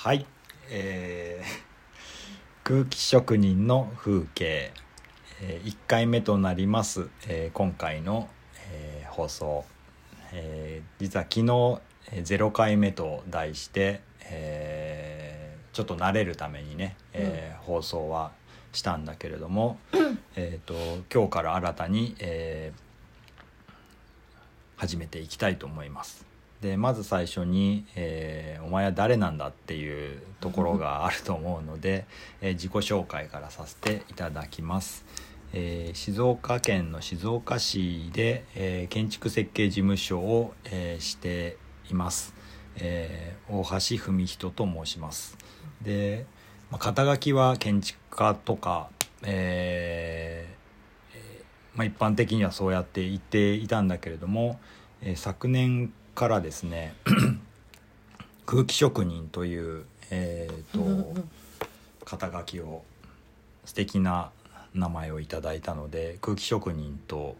[0.00, 0.24] はい、
[0.70, 1.68] えー
[2.62, 4.70] 空気職人の風景、
[5.42, 8.28] え1回目となります、えー今回の、
[8.70, 9.64] えー放送、
[10.32, 11.80] えー実は昨日
[12.12, 14.00] えー0回目と題して、
[14.30, 18.30] えーちょっと慣れるためにね、えー放送は
[18.70, 19.80] したんだけれども、
[20.36, 20.74] えー、と
[21.12, 22.80] 今日から新たに、えー
[24.76, 26.27] 始めていきたいと思います。
[26.60, 32.04] でまず最初に、えーお前は誰なんだ?」っていうところがあると思うので、
[32.42, 35.04] えー自己紹介からさせていただきます。
[35.54, 41.56] えー静岡県の静岡市で、えー建築設計事務所を、えーして
[41.90, 42.34] います、
[42.76, 45.38] えー大橋文人と申します
[45.80, 46.26] で、
[46.70, 48.90] まあ、肩書きは建築家とか、
[49.22, 50.54] え
[51.74, 54.60] まあ、一般的にはそうやって言っていたんだけれども、
[55.00, 56.94] えー昨年からですね
[58.44, 61.28] 空気職人という、えーとうんうん
[62.04, 62.84] 肩書きを
[63.66, 64.30] 素敵な
[64.72, 67.36] 名前をいただいたので空気職人と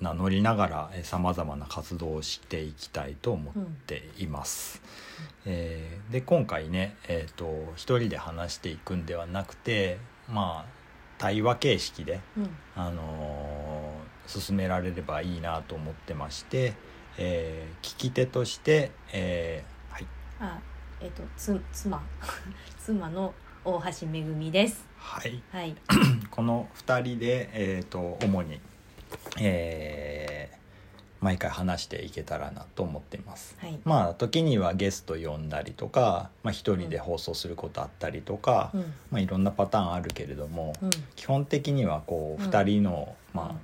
[0.00, 3.54] 名乗りながらさまざまな活動をしていきたいと思っ
[3.86, 4.80] ています。
[5.44, 10.72] えーで今回ね、えー、と一人で話していくんではなくてまあ
[11.18, 12.50] 対話形式で、うん。
[12.76, 16.74] あのー進められればいいなと思ってまして、
[17.18, 20.06] えー聞き手として、えーはい。
[20.40, 20.58] あ
[21.00, 22.00] えっ、とつ妻。
[22.84, 24.84] 妻の大橋めぐみです。
[24.96, 25.74] はい、はい。
[26.30, 28.60] この2人で、えー、と主に、
[29.40, 30.62] えー
[31.22, 33.56] 毎回話していけたらなと思っています。
[33.60, 33.78] はい。
[33.84, 38.80] まあ時にはゲスト呼んだりとか、まあ、一人で放送することあったりとか、うん。
[39.12, 40.90] まあ、いろんなパターンあるけれども、うん。
[41.14, 42.50] 基本的にはこううん。
[42.50, 43.60] 2人の、まあうん。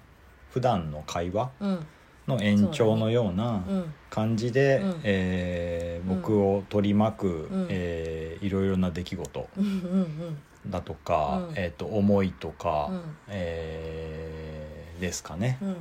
[0.50, 1.86] 普段の会話うん
[2.29, 5.01] の延長のようなうん感じで、うん。
[5.05, 7.67] えーうん僕を取り巻く、ん。
[7.69, 9.48] えーいろいろな出来事
[10.69, 11.55] だとか、うん。
[11.56, 13.03] えー、と思いとか、うん。
[13.29, 15.59] えーですかね。
[15.61, 15.77] うんうん。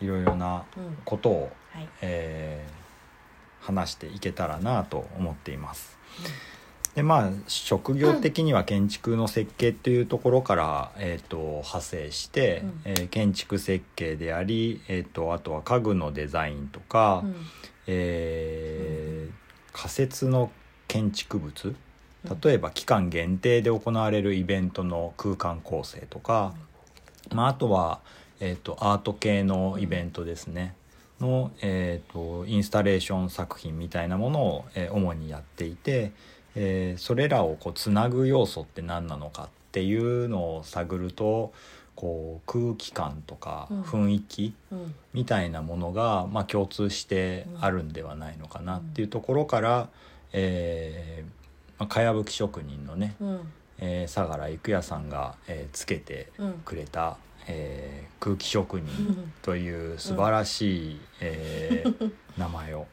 [0.00, 1.88] いろいろなうんことを、はい。
[2.02, 2.80] えー
[3.62, 5.98] 話していけたらなと思っています。
[7.00, 12.80] でまあ職業的には建築の設計というところから、えー、と派生して、うん。
[12.84, 17.34] えー建築設計であり、えー、とあとは家具のデザインとか、うん。
[17.86, 19.32] えー
[19.72, 20.50] 仮設の
[20.88, 21.74] 建築物。
[22.28, 22.40] うん。
[22.42, 26.52] 例えば期間限定で行われるイベントの空間構成とか、
[27.32, 28.00] まあ、あとは、
[28.40, 30.74] えー、とアート系のイベントですね、
[31.18, 36.12] の、えー、とインスタレーション作品みたいなものを、えー主にやっていて、
[36.54, 41.52] えーそれらをこうつなぐ要素って何なのかっていうのを探ると
[41.96, 43.82] こう空気感とかうん。
[43.82, 44.94] 雰囲気、うん。
[45.12, 49.88] みたいなものが、まあ、共通してあるんではないのかなっていうところから、
[50.32, 51.30] えー
[51.78, 53.52] まあ、かやぶき職人のね、うん。
[53.78, 56.52] えー相良郁也さんが、えーつけてうん。
[56.64, 57.16] くれた、
[57.46, 59.32] えー空気職人うん。
[59.42, 62.86] という素晴らしい、えー 名前を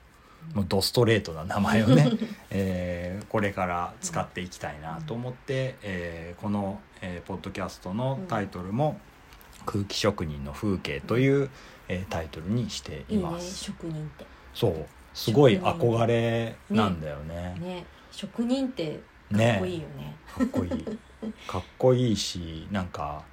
[0.54, 2.12] もうドストレートな名前をね、
[2.50, 9.00] えーこれから使っていきたいなと思って、えーこの、えーポッドキャストのタイトルも
[9.66, 11.50] 「空気職人の風景」という、
[11.90, 13.64] えータイトルにしていいいねます。
[13.66, 14.26] 職人って。
[14.54, 14.86] そう。
[15.14, 17.56] すごい憧れなんだよね。
[17.60, 17.86] ね。
[18.12, 19.00] 職人って
[19.32, 20.16] かねっこいいよね。
[20.38, 21.00] かっこいい。
[21.48, 23.24] かっこいいしなんか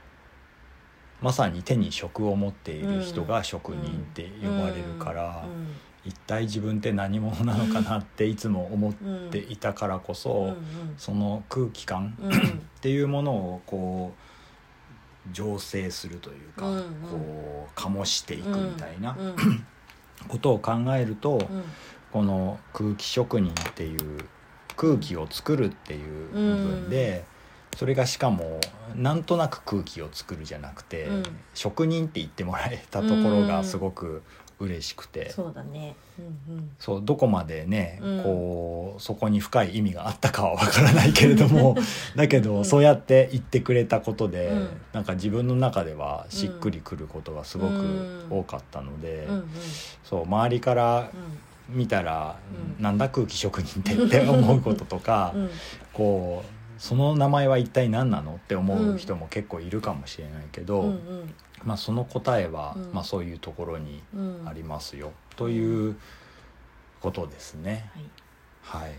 [1.21, 5.47] まさに手に職を持っている人が職人って呼ばれるから、
[6.07, 8.93] 一体自分って何者なのかなっていつも思っ
[9.31, 10.57] ていたからこそ、うんうん。
[10.99, 12.31] その空気感うん。
[12.31, 12.33] っ
[12.81, 14.13] ていうものをこ
[15.27, 16.83] う醸成するというか、うんうん。
[16.83, 19.37] こう醸していくみたいなうん。
[20.29, 21.65] ことを考えると、うん。
[22.13, 24.19] この空気職人っていう
[24.77, 27.25] 空気を作るっていう部分で、
[27.77, 28.61] それがしかも
[28.95, 31.23] なんとなく空気を作るじゃなくて、うん。
[31.55, 34.23] 職人って言ってもらえたところがすごく
[34.61, 35.97] 嬉しくて、そうだね。
[36.19, 36.71] うんうん。
[36.79, 38.23] そうどこまでね、うん。
[38.23, 41.77] こうそこに深い意味があったかはわからないけれども
[42.15, 42.65] だけど、うん。
[42.65, 44.69] そうやって言ってくれたことで、うん。
[44.93, 49.49] なんか自分の中ではしっくりくることがすごく多かったので、うんうん。
[50.05, 51.11] そう周りから
[51.69, 52.37] 見たら、
[52.79, 55.51] なんだ空気職人ってって思うこととか、うんうん。
[55.93, 61.35] こうその名前は一体何なのって思う人も結構いるかもしれないけど、うんうん。
[61.65, 62.91] まあ、その答えは、うん。
[62.93, 64.43] まあ、そういうところにうん。
[64.47, 65.97] ありますよ、という
[67.01, 67.91] ことですね。
[67.95, 68.05] はい。
[68.65, 68.91] はい、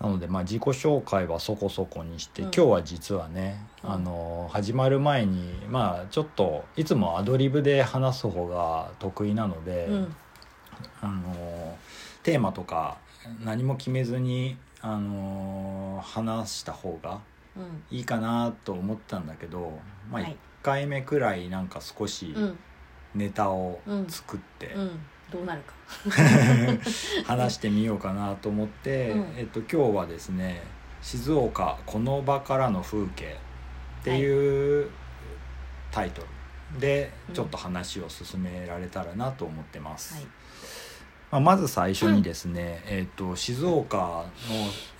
[0.00, 0.06] うん。
[0.06, 2.48] なのでまあ自己紹介はそこそこにして、うん。
[2.48, 3.90] 今日は実はね、うん。
[3.90, 10.16] あの始まる前にまあちょっといつもアドリブで話す方が得意なので、うん。
[11.00, 11.76] あの
[12.22, 12.98] テーマとか
[13.44, 14.56] 何も決めずに
[14.86, 17.20] ああのー話した方が
[17.56, 17.82] うん。
[17.90, 19.78] いいかなと思ったんだけど、
[20.10, 20.36] まあ、1はい。
[20.62, 22.58] 回目くらいなんか少しうん。
[23.14, 25.00] ネタを作ってうん。
[25.30, 25.72] どうなるか。
[27.26, 29.34] 話してみようかなと思って、うん。
[29.36, 30.62] えっと、今日はですね
[31.02, 33.36] 「静岡この場からの風景」
[34.00, 34.90] っていう
[35.90, 36.22] タイト
[36.74, 37.34] ルでうん。
[37.34, 40.14] ちょっと話を進められたらなと思ってます。
[40.14, 40.26] はい
[41.36, 44.26] まあ、まず最初にですね、えっと静岡の、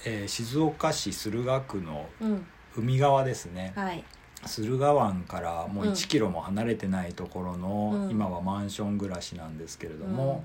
[0.04, 2.46] えー静岡市駿河区のうん。
[2.76, 4.04] 海側ですね、はい。
[4.44, 5.92] 駿河湾からもううん。
[5.92, 8.10] 1キロも離れてないところの、うん。
[8.10, 10.44] 今はマンション暮らしなんですけれども、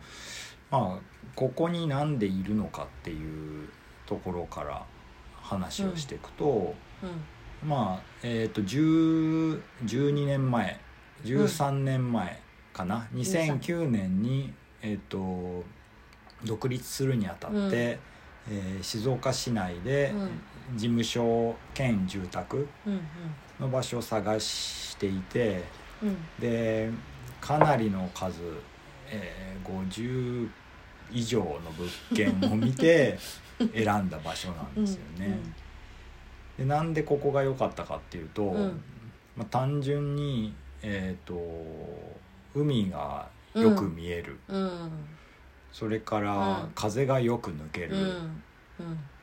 [0.70, 1.00] まあ
[1.36, 3.68] ここになんでいるのかっていう
[4.06, 4.86] ところから
[5.42, 6.74] 話をしていくと、
[7.04, 7.68] うん。
[7.68, 10.80] まあえっ、と10 12年前
[11.26, 12.42] 13年前
[12.72, 15.66] かな、2009年に、えっと
[16.46, 17.72] 独立するにあたって、うん。
[17.72, 20.30] えー静岡市内でうん。
[20.78, 23.02] 事務所兼住宅うん
[23.60, 25.64] の場所を探していて
[26.02, 26.10] うん。
[26.10, 26.90] うんで
[27.40, 28.40] かなりの数、
[29.08, 30.50] えー50
[31.14, 33.18] 以上の物件を見て
[33.74, 35.40] 選んだ場所なんですよね。
[36.58, 38.82] でなんでここが良かったかっていうと、うん。
[39.38, 41.36] まあ、単純に、えー、と
[42.56, 44.62] 海がよく見える、うん。
[44.62, 44.92] うん
[45.72, 46.72] それからうん。
[46.76, 47.96] 風がよく抜ける、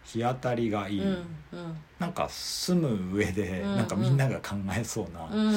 [0.05, 1.25] 日当たりがいい、うん。
[1.99, 3.77] なんか住む上でうん。
[3.77, 5.55] なんかみんなが考えそうなうん。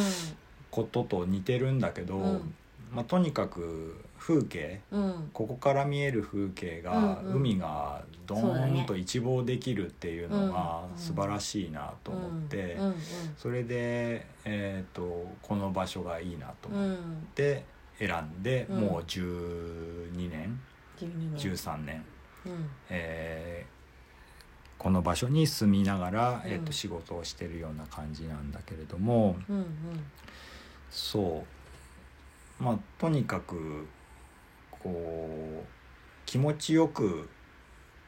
[0.69, 2.53] ことと似てるんだけど、うん。
[2.93, 5.29] まあ、とにかく風景うん。
[5.33, 10.97] ここから見える風景が、海がドーンと一望できるっていうのがうん。
[10.97, 12.95] 素晴らしいなと思って、うん。
[13.37, 17.27] それで、えー、とこの場所がいいなとうん思っうん。
[17.33, 17.63] て
[17.97, 18.79] 選んで、うん。
[18.81, 20.59] もう12年12年
[21.05, 22.03] 13年、
[22.45, 22.69] うん。
[22.89, 23.81] えー
[24.77, 29.65] この場所に住みながら、えー、うんと仕事をしてるような感じなんだけれどもうんうん。
[30.89, 31.45] そ
[32.59, 32.63] う。
[32.63, 33.85] まあとにかく
[34.71, 35.67] こう
[36.25, 37.29] 気持ちよく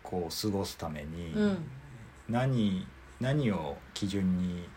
[0.01, 1.57] こう過ごすために、うん。
[2.27, 2.87] 何
[3.21, 4.67] 何を基準に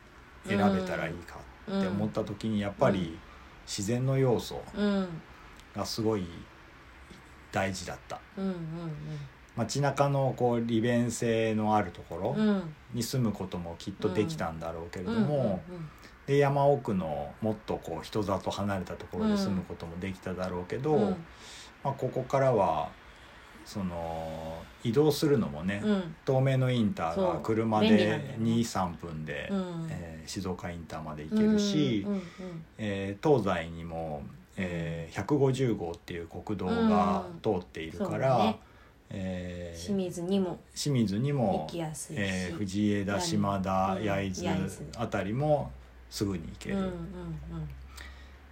[0.47, 1.39] 選べたらいいか
[1.75, 3.19] って思った時にやっぱり
[3.67, 5.09] 自然の要素うん。
[5.75, 6.27] がすごい
[7.57, 8.21] 大事だった。
[8.37, 8.55] うん
[9.57, 12.49] 街中のこう利便性のあるところうん。
[12.49, 15.61] うんに住むこともきっとできたんだろうけれどうんも、
[16.27, 21.11] で山奥のもっとこう人里離れたところで住むこともできただろうけど、うん。
[21.83, 22.91] まあ、ここからは
[23.65, 26.15] その移動するのもね、うん。
[26.27, 28.37] 東名のインターが車でよね。
[28.41, 29.87] 23分で、うん。
[29.91, 32.23] えー静岡インターまで行けるし、うんうん。
[32.79, 34.23] えー東西にも、
[34.57, 38.59] えー150号っていう国道が通っているから、そうだね。
[39.11, 41.79] えー清水にも清水にも行
[42.11, 45.71] えー藤枝島田うん焼津焼津あたりも
[46.11, 46.93] すぐに行ける、うんうん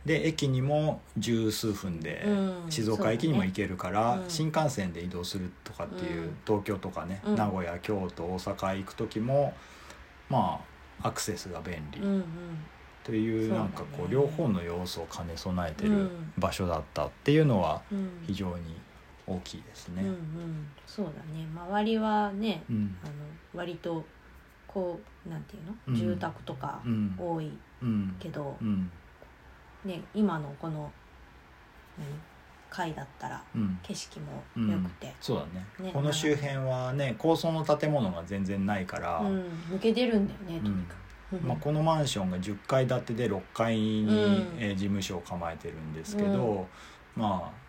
[0.04, 2.70] で駅にも十数分でうん。
[2.70, 4.28] 静岡駅にも行けるから、うん。
[4.28, 6.36] 新幹線で移動するとかっていう、うん。
[6.46, 7.36] 東京とかね、うん。
[7.36, 9.54] 名古屋京都大阪行く時も
[10.28, 10.60] ま
[11.00, 12.00] あアクセスが便利。
[12.00, 12.24] うんうん
[13.04, 16.32] というなんかこう両方の要素を兼ね備えてるうん。
[16.38, 18.24] 場所だったっていうのはうん。
[18.26, 18.80] 非常に
[19.26, 20.02] 大きいですね。
[20.02, 20.66] うんうん。
[20.86, 21.46] そうだね。
[21.54, 22.96] 周りはねうん。
[23.02, 23.12] あの
[23.54, 24.04] 割と
[24.66, 25.94] こうなんていうの、うん。
[25.94, 27.14] 住宅とかうん。
[27.18, 28.16] 多いうん。
[28.18, 28.90] けどう、ん。
[29.84, 30.90] ね今のこの
[31.98, 32.06] 何？
[32.70, 33.78] 階だったらうん。
[33.84, 35.64] 景色も良くて、そうだね。
[35.78, 39.44] ねこの周辺はね高層の建物が全然ないから、うん。
[39.70, 40.96] 抜け出るんだよねとにかく、
[41.42, 44.12] まあ、このマンションが10階建てで6階に、うん。
[44.58, 46.66] えー事務所を構えてるんですけど、
[47.16, 47.64] まあ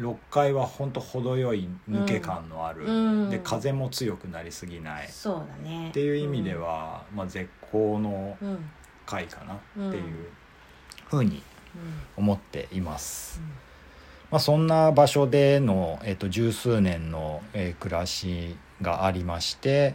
[0.00, 3.30] 6階は本当程よい抜け感のある、うん。
[3.30, 5.90] で風も強くなりすぎない、そうだね。
[5.90, 8.48] っていう意味では、まあ、絶好のうん。
[8.48, 8.70] うん
[9.06, 9.54] 階かな。
[9.54, 10.02] ってうんいう
[11.08, 11.42] ふうに
[12.16, 12.24] うん。
[12.24, 13.40] 思っています。
[14.30, 19.94] まあ、そんな場所での、えっと十数年の、えー暮らしがありまして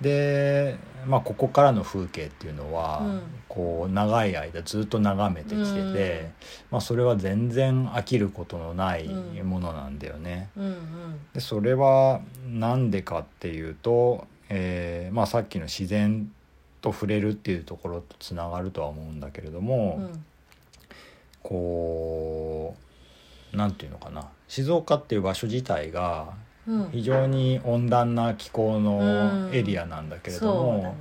[0.00, 0.76] で、
[1.06, 3.22] まあ、ここからの風景っていうのは、うん。
[3.48, 5.92] こう長い間ずっと眺めてきてて、うん。
[6.72, 9.48] まあ、それは全然飽きることのないうん。
[9.48, 10.50] ものなんだよね。
[10.56, 10.76] うんうん。
[11.32, 16.30] でそれは何でかっていうと、えーまあ、さっきの自然
[16.82, 19.98] と触れるっていうところとつながるとは思うんだけれども。
[19.98, 20.24] うん。
[21.42, 22.74] こ
[23.54, 24.28] うなんていうのかな。
[24.48, 26.45] 静岡っていう場所自体がうん
[26.90, 30.96] 非常に温暖な気候のエリアなんだけれども、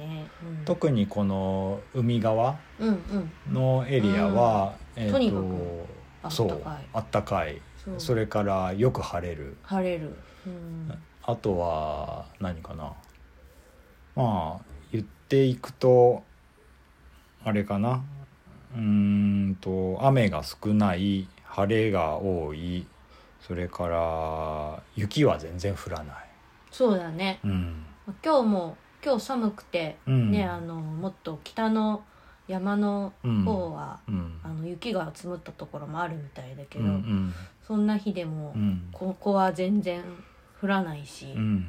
[0.65, 2.57] 特にこの海側
[3.51, 5.31] のエリアは、えー
[6.23, 6.61] とそう
[6.93, 7.61] あったかい。
[7.99, 9.57] それからよく晴れる。
[9.63, 10.15] 晴れる。
[10.47, 10.91] うん。
[11.23, 12.93] あとは何かな。
[14.15, 16.23] まあ言っていくと
[17.43, 18.03] あれかな。
[18.75, 21.27] うーんと雨が少ない。
[21.47, 22.85] 晴れが多い
[23.45, 26.15] それから雪は全然降らない。
[26.71, 27.39] そうだね。
[27.43, 27.85] うん。
[28.23, 30.31] 今日も今日寒くて、うん。
[30.31, 32.03] ねあのもっと北の
[32.47, 33.13] 山の
[33.45, 34.39] 方は、うん。
[34.43, 37.33] あの雪が積もったところもあるみたいだけうど、ん。
[37.67, 38.89] そんな日でも、うん。
[38.91, 40.03] ここは全然
[40.59, 41.67] 降らないし、うん。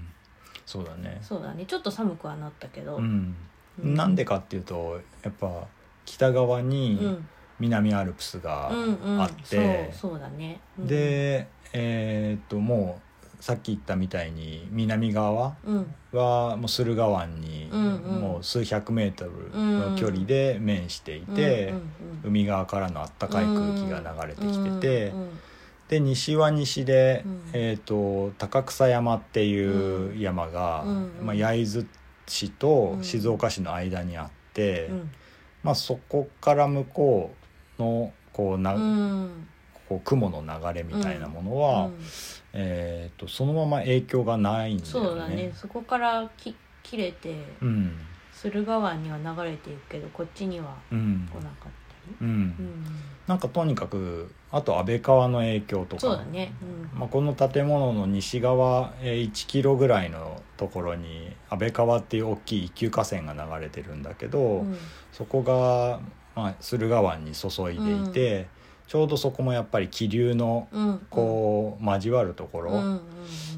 [0.64, 1.18] そうだね。
[1.20, 1.66] そうだね。
[1.66, 3.36] ちょっと寒くはなったけど、うん。
[3.82, 3.94] うん。
[3.94, 5.66] なんでかっていうとやっぱ
[6.06, 7.28] 北側うにん。
[7.58, 9.20] 南アルプスがうんうん。
[9.20, 13.06] あって、そうそうだね、うん、でえーっともう
[13.40, 15.94] さっき言ったみたいに南側うん。
[16.12, 21.74] はもう駿河湾にもう数百メートルの距離で面していて、
[22.24, 25.12] 海側からのあったかい空気が流れてきてて、
[25.88, 27.40] で西は西で、うん。
[27.52, 30.84] えー、と高草山っていう山が、
[31.22, 31.86] まあ、焼津
[32.26, 35.10] 市と静岡市の間にあって、うん。
[35.62, 37.34] まあ、そこから向こ
[37.78, 39.48] うのこうな、うん
[39.88, 41.94] こう雲の流れみたいなものは、うん
[42.52, 44.92] えー、とそのまま影響がないんだよね。
[44.92, 45.52] そうだね。
[45.54, 47.98] そこからき切れてうん。
[48.32, 51.28] 駿河湾には流れていくけどこっちにはうん。
[51.32, 51.70] 来なかったう
[52.20, 52.36] り、うん。
[52.48, 52.84] ん、
[53.26, 56.00] なんかとにかくあと安倍川の影響とか。
[56.00, 56.52] そうだね。
[56.62, 56.98] うん。
[56.98, 64.76] まあ、この建物の西側えー1キロぐらいのところに安倍川っていう大きい一級河川が流れてるんだけど、うん。
[65.12, 66.00] そこが、
[66.34, 68.48] まあ、駿河湾に注いでいて、
[68.86, 73.00] ちょうどそこもやっぱり気流のうんこう交わるところ、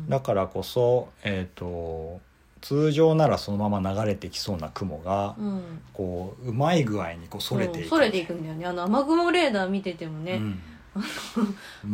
[0.08, 2.20] だからこそ、えー、と
[2.61, 5.62] 通常ならそのまま流れてきそうな雲が、うん。
[5.92, 7.85] こううまい具合にこうそれていく。
[7.85, 8.66] うんそれていくんだよね。
[8.66, 10.61] あの雨雲レーダー見ててもね、うん。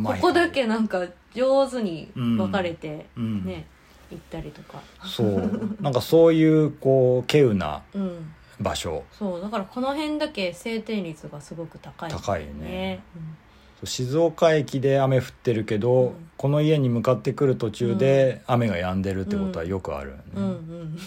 [0.01, 3.45] うここだけなんか上手に分かれてうん。
[3.45, 3.67] ね、
[4.11, 4.81] 行ったりとか。
[5.03, 5.77] そう。
[5.81, 9.03] なんかそういうこう稀有なうん場所。
[9.11, 12.09] そうだからこの辺だけ晴天率がすごく高い。
[12.09, 13.01] んだよ高いね。
[13.15, 13.37] うん
[13.83, 16.29] 静岡駅で雨降ってるけど、うん。
[16.37, 20.97] この家に向かってくる途中で雨が止んでるってことはよくあるよね、うんうっん。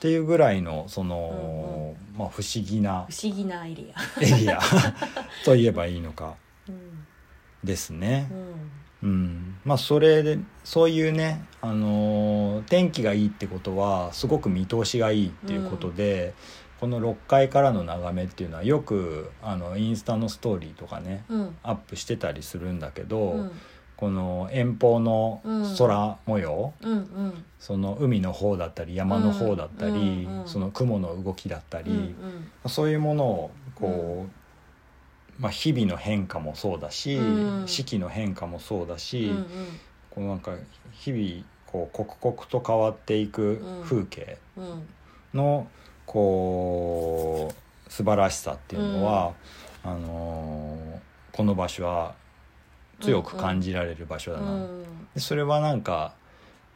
[0.00, 4.22] ていうぐらいのその、まあ、不思議な不思議なエリア。
[4.24, 4.58] エリア
[5.44, 6.36] と言えばいいのか
[6.68, 7.04] うん。
[7.62, 8.28] ですね。
[8.30, 8.34] う。
[8.34, 8.70] ん
[9.02, 16.34] うん、まあそれでそういうね、あのー天気がいいってことはすごく見通しがいいっていうことで、
[16.82, 21.56] この6階からの眺めっていうのはよくあのインスタのストーリーとかねうん。
[21.62, 23.52] アップしてたりするんだけど、うん。
[23.96, 25.40] この遠方の
[25.78, 27.44] 空模様、うんうん。
[27.60, 30.48] その海の方だったり山の方だったり、うんうんうん。
[30.48, 34.41] その雲の動きだったり、うんそういうものをこう、
[35.42, 37.66] まあ、日々の変化もそうだし、うん。
[37.66, 39.46] 四季の変化もそうだし、うんうん。
[40.08, 40.52] こうなんか
[40.92, 44.86] 日々こう刻々と変わっていく風景うん
[45.34, 45.66] の
[46.06, 47.52] こ
[47.88, 49.32] う素晴らしさっていうのは、
[49.82, 52.14] あのーこの場所は
[53.00, 54.52] 強く感じられる場所だな。
[54.52, 54.84] うん
[55.14, 56.14] でそれはなんか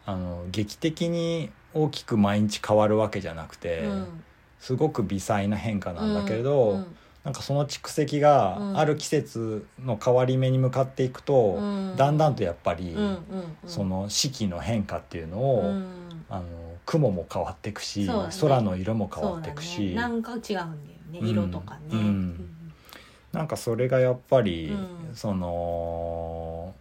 [0.06, 4.22] あの劇的に大きく毎日変わるわけじゃなくて、うん。
[4.58, 6.96] すごく微細な変化なんだけれど、うん
[7.26, 8.78] なんかその蓄積がうん。
[8.78, 11.96] ある季節の変わり目に向かっていくと、うん。
[11.96, 13.18] だんだんとやっぱり、うんうんうん。
[13.66, 16.24] その四季の変化っていうのを、うん。
[16.30, 16.44] あの
[16.86, 18.12] 雲も変わっていくし、ね。
[18.40, 20.14] 空の色も変わっていくし、だね。
[20.14, 21.26] なんか違うんだよねうん。
[21.26, 21.80] 色とかね。
[21.94, 22.48] うん。
[23.32, 24.74] なんかそれがやっぱり、う
[25.12, 25.16] ん。
[25.16, 26.72] その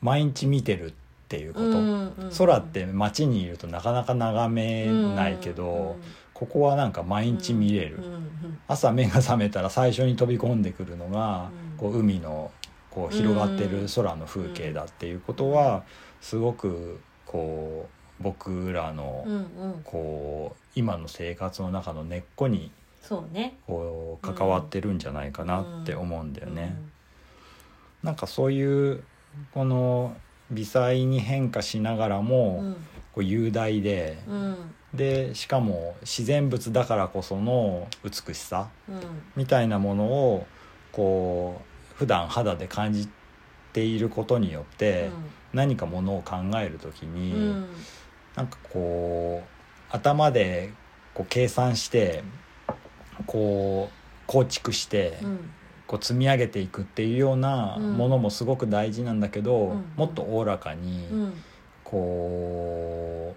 [0.00, 0.92] 毎日見てるっ
[1.28, 5.94] ていうこと、うんうん空って街にいるとなかなか眺めないけど、
[6.40, 8.02] ここはなんか毎日見れる、
[8.66, 11.78] 朝目が覚めたら最初に飛び込んでくるのが、うん。
[11.78, 12.50] こう海の
[12.90, 15.84] こう広がってる空の風景だっていうことは
[16.20, 17.88] すごくこ
[18.20, 19.26] う僕らの
[19.84, 22.70] こう今の生活の中の根っこに
[23.66, 26.76] こう関わってるんじゃないかなって思うんだよね。
[28.02, 29.04] なんかそういう
[29.52, 30.16] この
[30.50, 32.76] 微細に変化しながらうもん
[33.14, 34.56] こう雄大でうん。
[34.94, 39.00] でしかも自然物だからこその美しさうん。
[39.36, 40.46] みたいなものを
[40.92, 41.60] こ
[41.92, 43.08] う普段肌で感じ
[43.72, 45.10] ていることによって
[45.52, 47.66] 何かものを考える時うにん。
[48.34, 50.72] なんかこう頭で
[51.14, 52.22] こう計算して
[53.26, 53.94] こう
[54.26, 55.50] 構築してうん。
[55.86, 57.92] こう積み上げていくっていうようなうん。
[57.94, 59.84] ものもすごく大事なんだけどうん。
[59.96, 61.34] もっとおおらかにうん
[61.90, 63.34] こ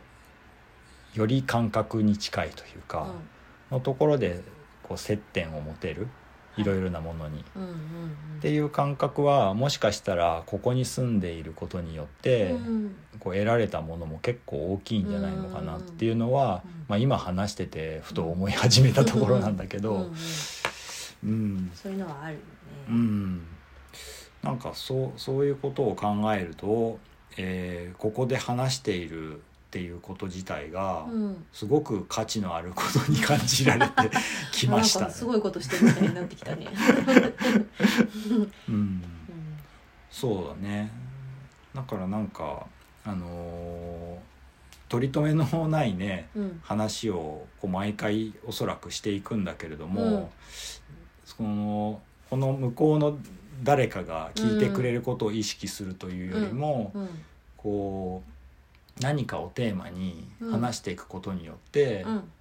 [1.16, 3.14] うより感覚に近いというか
[3.72, 4.42] のところで
[4.84, 6.08] こう接点を持てる
[6.58, 7.44] いろいろなものに。
[7.56, 7.74] うんうんうん
[8.44, 20.12] っていう感覚はもしかしたらここに住んでいることによって、うんこう得られたものも結構大きいんじゃないのかなっていうのは、まあ、今話しててふと思い始めたところなんだけど、
[21.24, 21.72] うん。
[21.74, 22.44] そういうのはあるよね。
[22.90, 23.46] うん、
[24.42, 27.00] なんかそうそういうことを考えると、
[27.38, 29.40] えーここで話しているっ
[29.72, 31.46] ていうこと自体が、うん。
[31.52, 33.94] すごく価値のあることに感じられて
[34.54, 35.12] きましたね。
[35.12, 36.68] すごいことしてるみたいになってきたね。
[38.70, 38.76] うん。
[38.76, 39.04] うん。
[40.12, 40.92] そうだね。
[41.74, 42.68] だからなんか
[43.04, 44.34] あのー
[44.90, 46.60] 取り留めのないねうん。
[46.64, 50.28] 話をこう毎回おそらくしていくんだけれども、うん。
[51.26, 52.00] その
[52.30, 53.18] この向こうの
[53.64, 57.10] 誰かが聞いてくれることを意識するというよりも、うん。
[57.58, 58.24] こ
[59.00, 62.32] う何かをテーマに話していくことによって、うん。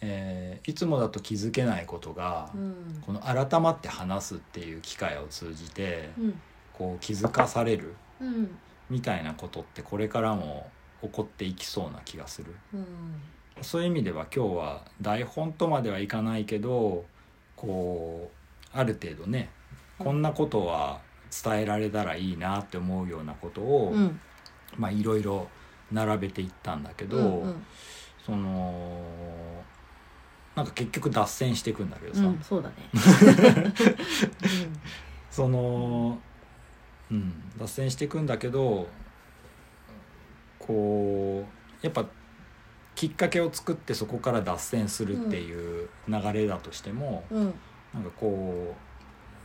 [0.00, 3.02] えーいつもだと気づけないことが、うん。
[3.04, 6.40] この改まって話すっていう機会を通じて、うん。
[6.72, 8.56] こう気づかされるうん。
[8.90, 10.70] みたいなことってこれからも
[11.02, 12.54] 起こっていきそうな気がする。
[12.72, 12.86] うん。
[13.62, 17.04] そういう意味では今日は台本とまではいかないけど
[17.56, 18.30] こ
[18.74, 19.50] うある程度ね
[19.98, 24.20] こんなことは伝えられたらいいなって思うようなことを、うん。
[24.76, 25.48] まあいろいろ
[25.92, 27.66] 並べていったんだけど、うん
[28.24, 29.62] その
[30.54, 32.74] なんか結局脱線していくんだけどさ、うんそうだね。
[35.30, 36.18] その、
[37.10, 38.88] うん、脱線していくんだけど
[40.58, 41.44] こ
[41.82, 42.06] うやっぱ
[42.94, 47.38] きっかけを作ってそこから脱線するっていう流れだとしても、うん。
[47.38, 47.54] うん。
[47.92, 48.93] なんかこう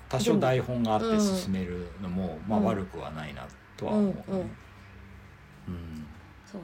[0.10, 3.48] 多少台本があって進めるのも、まあうん悪くはないな
[3.78, 4.14] とは思う。
[4.14, 4.16] ね。
[5.68, 6.06] うん
[6.46, 6.62] そう。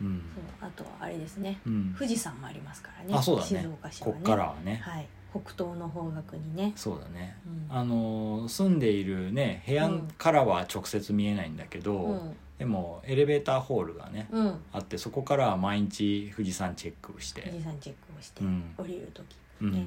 [0.00, 0.22] うん。
[0.34, 0.68] そう。
[0.68, 1.60] あとはあれですね。
[1.66, 1.94] うん。
[1.98, 3.14] 富士山もありますからね。
[3.14, 3.48] あそうだね。
[3.48, 4.12] 静岡市はね。
[4.14, 5.08] こっからはね、はい。
[5.30, 6.72] 北東の方角にね。
[6.76, 7.36] そうだね。
[7.46, 7.76] うん。
[7.76, 12.36] あの住んでいるね部屋からは直接見えないんだけど、うん。
[12.58, 14.60] でもエレベーターホールがね、うん。
[14.72, 17.42] あってそこからは毎日富士山チェックをして。
[17.42, 18.74] 富、士山チェックをしてうん。
[18.78, 19.72] 降りる時うん。
[19.72, 19.86] ね。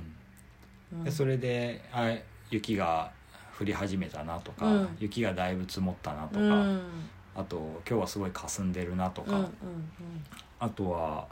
[0.92, 1.04] うん。
[1.04, 2.14] でそれであ
[2.54, 3.12] 雪が
[3.60, 4.98] 降り始めたなとか、うん。
[5.00, 6.82] 雪がだいぶ積もったなとか、うん。
[7.36, 9.50] あと今日はすごい霞んでるなとか、うんうん
[10.60, 11.28] あとは、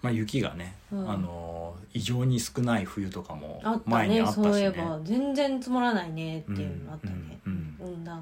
[0.00, 1.10] まあ、雪がね、うん。
[1.10, 4.44] あの異常に少ない冬とかも前にねあったしね。
[4.44, 4.98] そういえば。
[5.02, 7.38] 全然積もらないねっていうのあったね。
[7.46, 8.04] うんうんうん。
[8.04, 8.18] だ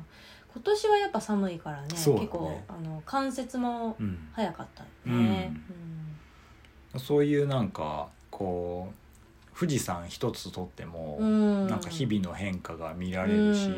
[0.52, 1.88] 今年はやっぱ寒いからね。
[1.88, 1.94] ね。
[1.94, 5.52] 結構あの関節もうん早かったね。
[6.96, 9.03] そういうなんかこう
[9.58, 11.66] 富士山一つとっても、うん。
[11.66, 13.70] なんか日々の変化が見られるし、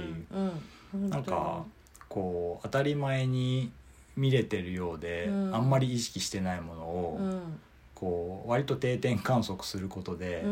[0.92, 1.64] なんか
[2.08, 3.70] こう当たり前に
[4.16, 5.54] 見れてるようで、うん。
[5.54, 7.60] あんまり意識してないものを、うん。
[7.94, 10.44] こう割と定点観測することで、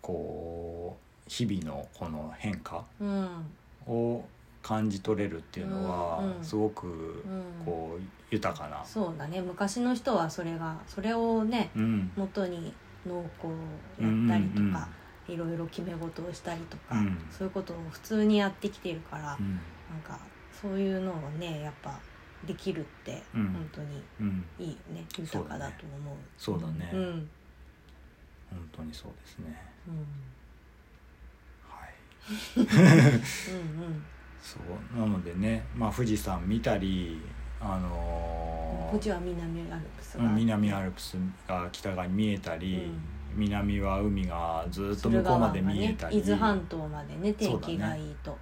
[0.00, 2.84] こう日々のこの変化
[3.86, 4.24] を
[4.62, 7.64] 感じ取れるっていうのは、すごくうん。
[7.64, 9.40] こう豊かな、そうだね。
[9.40, 12.12] 昔の人はそれがそれをねうん。
[12.16, 12.72] 元に
[13.06, 13.50] 農耕を
[14.00, 14.88] やったりとか、
[15.28, 17.18] いろいろ決め事をしたりとか、うん。
[17.30, 19.54] そういうことを普通にやってきているから、うん。
[19.90, 20.18] なんか
[20.52, 21.98] そういうのをねやっぱ
[22.46, 23.52] できるってうん。
[23.52, 26.16] 本当にうん、いいよね、豊かだと思う。
[26.36, 26.90] そうだね。
[26.92, 27.00] うん。
[27.00, 27.30] うん
[28.50, 29.60] 本当にそうですね。
[31.68, 31.94] はい。
[32.60, 34.04] うん。
[34.40, 34.98] そう。
[34.98, 37.20] なのでね、まあ、富士山見たり
[37.60, 41.16] あうんのーこっちは南アルプス南アルプス
[41.48, 43.00] が北側に見えたり、うん。
[43.36, 48.38] 南は海がずっと向こうまで見えたり、伊豆半島までね天気がいいと、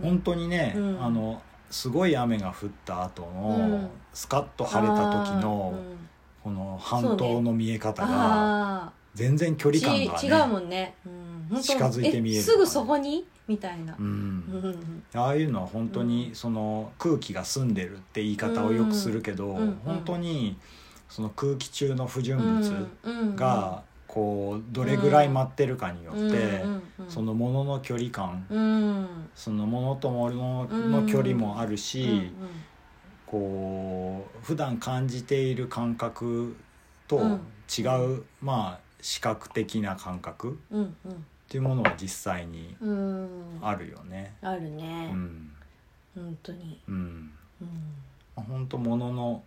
[0.00, 1.02] 本当にね、うん。
[1.02, 3.88] あのすごい雨が降った後の、うん。
[4.12, 5.74] スカッと晴れた時の、
[6.42, 10.94] この半島の見え方があ全然距離感がねち違うもんね、
[11.50, 13.26] うん、近づいて見えるえすぐそこに？
[13.46, 14.38] みたいな、ううん。
[14.38, 19.54] んああいうのは本当にその空気が澄んでるって言い方をよくするけど、
[19.84, 20.56] 本当に
[21.08, 22.54] その空気中の不純うん。
[22.54, 26.64] 物がこうどれぐらい舞ってるかによって、
[27.08, 29.06] そのものの距離感うん。
[29.34, 32.48] そのものとものの距離もあるし、うん。
[33.26, 36.56] こう普段感じている感覚
[37.08, 37.40] とうん。
[37.76, 37.82] 違
[38.18, 40.80] う、まあ視覚的な感覚うん。
[40.80, 42.90] うんっていうものは実際にうん。
[42.90, 44.34] うんあるよね。
[44.42, 45.52] あるね、うん。
[46.14, 47.30] 本当に、うん。
[47.60, 48.44] うん。
[48.44, 49.42] 本当ものの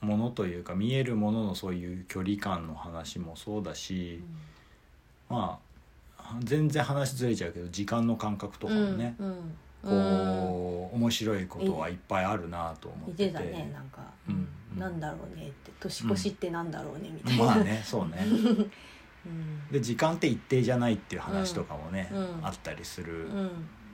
[0.00, 4.22] ものというか見えるもののそういう距離感の話もそうだし、
[5.28, 5.58] ま
[6.18, 9.56] あ全然話ずれちゃうけど時間の感覚とかもね、うんうん。
[9.82, 13.24] こう面白いことはいっぱいあるなと思ってて。
[13.24, 14.78] 言ってたねなんか、うんうん。
[14.78, 18.24] なんだろうねって年越しってなんだろうねみたいな、まあねそうね。
[18.24, 18.30] う
[18.62, 18.72] ん
[19.70, 22.46] で時間って一定じゃないっていう話とかもね、うん。
[22.46, 23.50] あったりする、うん。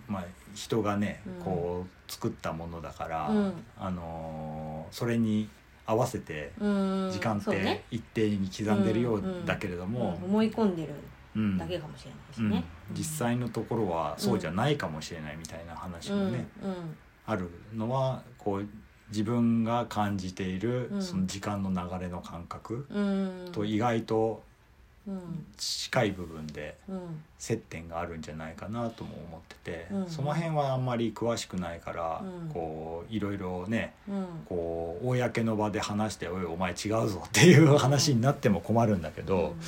[0.09, 1.45] まあ、人がねうん。
[1.45, 3.53] こう作ったものだから、うん。
[3.79, 5.49] あのーそれに
[5.87, 7.11] 合わせてうん。
[7.11, 10.95] 時間って一定に刻んでるようだけれどもうん、思い込んでる
[11.35, 11.59] うん。
[11.59, 12.51] だけかもしれないしうん。
[12.51, 16.47] ね、実際のところはそうじゃないかもしれないみたいな話もね、
[17.27, 18.69] あるのはこう
[19.11, 21.03] 自分が感じているうん。
[21.03, 22.87] その時間の流れの感覚
[23.53, 24.54] と意外とうん
[25.57, 27.23] 近い部分でうん。
[27.39, 30.09] 接点があるんじゃないかなとも思ってて、うん。
[30.09, 32.49] その辺はあんまり詳しくないから、うん。
[32.49, 34.27] こういろいろねうん。
[34.49, 39.61] こう公の場で話して「おいお前違うぞ」っていう話になっても困るんだけど、うん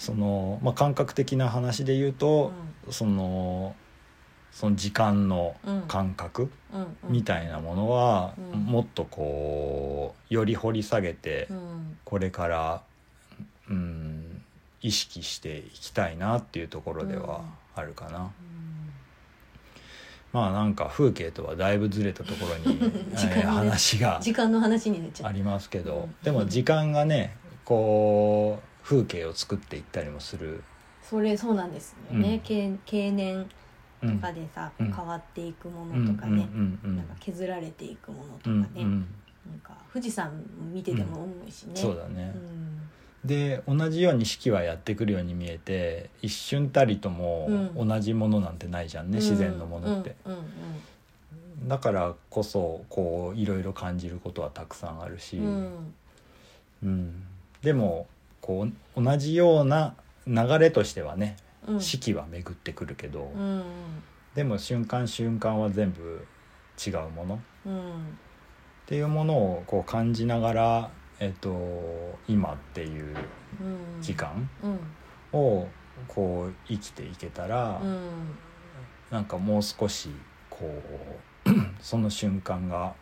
[0.00, 2.52] その、まあ、感覚的な話で言うと、
[2.90, 3.76] その
[4.50, 5.82] その時間のうん。
[5.82, 6.50] 感覚
[7.08, 8.60] みたいなものは、うん。
[8.64, 11.98] もっとこうより掘り下げて、うん。
[12.04, 12.82] これから、
[13.68, 14.39] うん、
[14.82, 17.42] 意識していきたいなっていうところでは
[17.74, 18.30] あるかな。
[20.32, 26.14] まあなんか風景とはだいぶずれたところに、時 えー話が時間の話になっちゃっありますけど、うん。
[26.22, 30.62] でも時間がねこう風景を作っていったりもする、
[31.02, 32.40] たそれそうなんですよね、うん。
[32.40, 33.50] 経経年
[34.02, 34.92] うんとかでさ、うん。
[34.92, 39.06] 変わっていくもうんのとかね、うんうんなんか削られていくものとかうんね、うん。
[39.50, 40.30] なんか富士山
[40.72, 42.80] 見てても思うしね、そうだね、うん
[43.24, 47.88] で同じように四季はやってくるように見えて一瞬たりともうん。
[47.88, 50.40] 同じものなんてないじゃんね、自然のものって、うんうん
[51.68, 55.44] だからこそこういろいろ感じることはたくさんあるし、うん。
[55.44, 55.92] うん。
[56.82, 57.22] うん
[57.60, 58.06] でも
[58.40, 59.94] こう同じような
[60.26, 61.36] 流れとしてはね
[61.68, 61.80] うん。
[61.80, 63.62] 四季は巡ってくるけど、うん
[64.34, 66.24] でも瞬間瞬間は全部
[66.86, 67.34] 違うもの。
[67.34, 68.18] っうん。
[68.86, 73.14] ていうものをこう感じながら、えっと今っていう
[73.60, 74.02] うん。
[74.02, 75.38] 時間うん。
[75.38, 75.68] を
[76.08, 78.00] こう生きていけたら、うん。
[79.10, 80.08] なんかもう少し
[80.48, 80.82] こ
[81.46, 82.94] う その瞬間が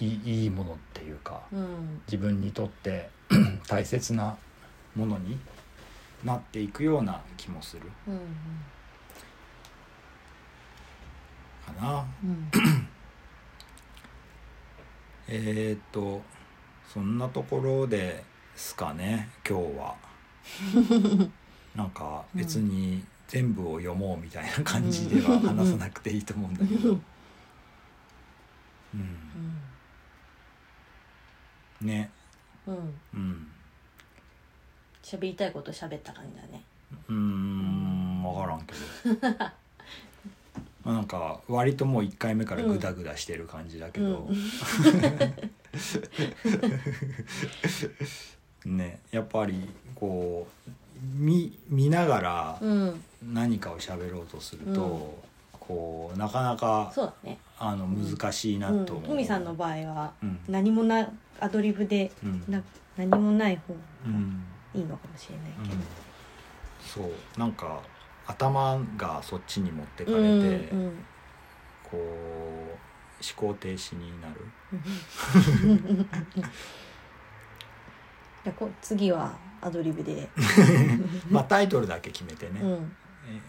[0.00, 2.00] いいものっていうかうん。
[2.06, 3.10] 自分にとって
[3.68, 4.34] 大切な
[4.96, 5.38] ものに
[6.24, 8.18] なっていくような気もするうん。
[11.76, 12.06] かな。
[12.24, 12.50] うん
[15.32, 16.20] えーっと
[16.92, 18.24] そんなところで
[18.56, 19.94] すかね今日は。
[21.76, 26.98] なんか別に全部を読もうみたいな感じでは話さなくていいと思うんだけど。
[28.92, 29.16] うん。
[31.86, 32.10] ね。
[32.66, 33.00] うん。
[33.14, 33.46] うん。
[35.00, 36.64] 喋りたいこと喋った感じだね。
[37.08, 38.80] うーん分からんけど。
[39.38, 39.54] ま あ
[40.92, 44.28] なんか割ともう1回目からグダグダしてる感じだけど、
[48.64, 50.70] ねやっぱりこう
[51.14, 53.02] 見見ながらうん。
[53.22, 55.58] 何かを喋ろうとすると、うん。
[55.60, 57.38] こうなかなかそうだね。
[57.58, 59.08] あの難しいなうんと思う。
[59.10, 60.38] トミさんの場合はうん。
[60.48, 61.06] 何もな
[61.38, 62.44] アドリブでうん。
[62.48, 62.62] な
[62.96, 64.42] 何もない方がうん。
[64.74, 65.80] いいのかもしれないけうん。
[65.80, 65.86] ど
[66.82, 67.38] そう。
[67.38, 67.80] なんか
[68.26, 70.22] 頭がそっちに持ってかれて、う
[70.76, 71.04] んうん
[71.90, 72.00] こう
[73.20, 74.34] 思考停止になる。
[78.44, 80.28] じゃあこ次はアドリブで、
[81.28, 82.96] まあタイトルだけ決めてね、うん。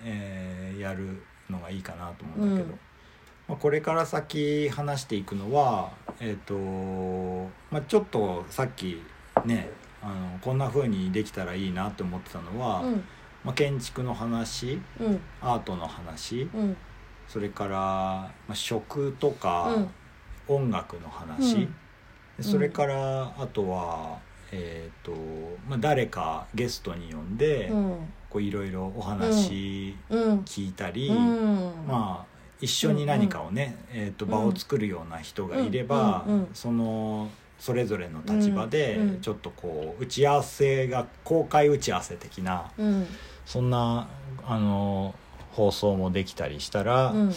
[0.04, 2.80] ええーやるのがいいかなと思うんだけど、うん。
[3.48, 6.56] まあ、これから先話していくのはえっ、と、
[7.70, 9.02] まあ、ちょっとさっき
[9.46, 9.70] ね
[10.02, 13.04] あのこんな風にできたらいいなって思ってたのは、うん
[13.44, 15.22] まあ、建築の話うん。
[15.42, 16.78] アートの話うん。
[17.28, 19.90] それから、まあ、食とか、うん。
[20.48, 21.70] 音楽の話、
[22.42, 24.20] それからあとは、
[24.52, 25.14] えーと
[25.70, 28.14] まあ、誰かゲストに呼んで、うん。
[28.30, 30.40] こういろいろお話うん。
[30.42, 31.88] 聞いたり、うん。
[31.88, 37.30] まあ一緒に何かをね、えー、と場を作るような人がいれば、その
[37.62, 39.22] それぞれの立場でうんうん。
[39.22, 43.06] ちょっとこう打ち合わせが公開打ち合わせ的なうん。
[43.46, 44.08] そんな
[44.48, 45.14] あの
[45.52, 47.34] 放送もできたりしたらうん。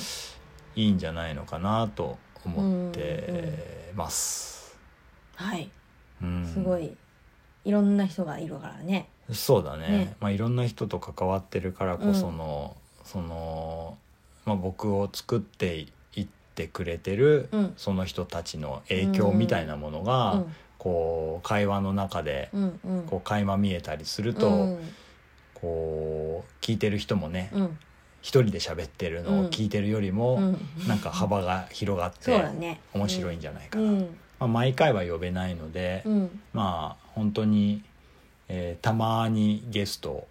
[0.77, 4.79] いいんじゃないのかなと思ってます。
[5.37, 5.71] はい。
[6.23, 6.51] うん。
[6.51, 6.97] すごい。
[7.67, 9.09] いろんな人がいるからね。
[9.31, 9.89] そうだね。
[9.89, 10.17] ね。
[10.21, 13.99] まあ、いろんな人と関わってるからこその、その、
[14.47, 15.93] まあ、僕を作ってい
[16.55, 17.75] ってくれてる、うん。
[17.77, 20.55] その人たちの影響みたいなものが、うん。
[20.79, 23.03] こう会話の中でうんうん。
[23.07, 24.79] こう垣間見えたりすると、うん。
[25.55, 27.79] こう聞いてる人もねうん。
[28.23, 30.59] 一人で喋ってるのを聞いてるよりも、うん。
[30.87, 32.81] なんか幅が広がってだね。
[32.95, 33.85] 面白いんじゃないかな。
[33.85, 33.99] うん。
[34.01, 34.07] ま
[34.41, 36.41] あ、毎回は呼べないので、うん。
[36.53, 37.83] まあ本当に、
[38.49, 40.29] えーたまにゲストを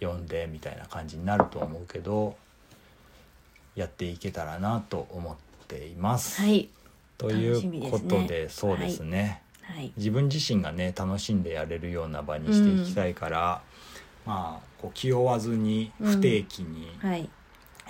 [0.00, 2.36] 呼んでみたいな感じになると思うけど
[3.76, 5.51] やっていけたらなと思って
[5.86, 6.40] います。
[6.40, 6.68] はい。
[7.18, 9.92] ということでそうですね、はい。
[9.96, 13.62] 自分自身がね楽しんでやれるような場にしていきたいから、
[14.26, 17.28] まあこう気負わずに不定期に、はい。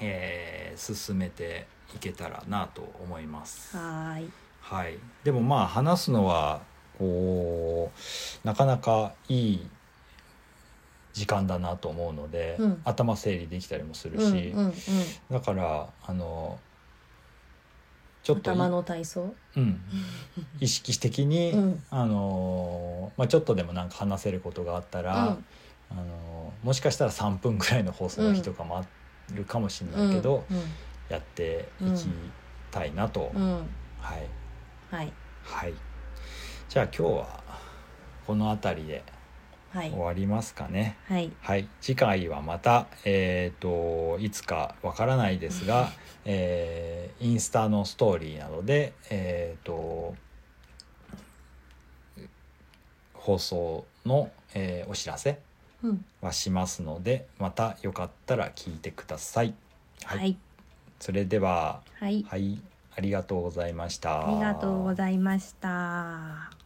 [0.00, 3.76] えー進めていけたらなと思います。
[3.76, 4.30] はーい。
[4.60, 6.62] はい、でもまあ話すのは
[6.98, 9.66] こうなかなかいい
[11.12, 12.80] 時間だなと思うので、うん。
[12.84, 14.72] 頭整理できたりもするうんし、うんうん。
[15.30, 16.58] だからあの
[18.22, 19.34] ちょっとい頭の体操？
[19.56, 19.80] うん、
[20.60, 21.82] 意識的に、うん。
[21.90, 25.44] あのまあ、ちょっとでもなんか話せることがあったら、うん。
[25.90, 28.84] あのもしかしたら3分ぐらいの放送の日とかもあ
[29.34, 30.58] るかもしれないけど、うん。
[31.08, 32.06] やっていき
[32.70, 33.32] たいなと、
[34.00, 34.28] はい。
[34.90, 35.12] はい。
[35.42, 35.74] はい。
[36.68, 37.40] じゃあ今日は
[38.26, 39.04] この辺りで
[39.72, 39.90] はい。
[39.90, 40.96] 終わりますかね。
[41.08, 41.30] はい。
[41.40, 41.68] はい。
[41.80, 45.88] 次回はまたえっ、といつかわからないですが、
[46.24, 50.14] えーインスタのストーリーなどでえっ、と
[53.14, 55.38] 放送の、えーお知らせ
[55.82, 56.04] うん。
[56.20, 59.54] はしますのでまたよかったら聞いてください。
[60.04, 60.36] はい、はい。
[61.00, 62.24] それでははい。
[62.28, 62.60] はい。
[62.94, 64.28] ありがとうございました。
[64.28, 66.61] ありがとうございました。